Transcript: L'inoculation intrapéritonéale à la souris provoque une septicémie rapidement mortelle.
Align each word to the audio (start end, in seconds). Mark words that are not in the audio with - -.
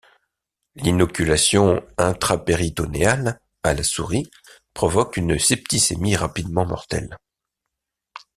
L'inoculation 0.73 1.85
intrapéritonéale 1.99 3.39
à 3.61 3.75
la 3.75 3.83
souris 3.83 4.31
provoque 4.73 5.15
une 5.15 5.37
septicémie 5.37 6.15
rapidement 6.15 6.65
mortelle. 6.65 7.19